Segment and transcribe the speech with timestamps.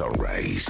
[0.00, 0.69] Sunrise.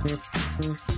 [0.00, 0.97] Thank you.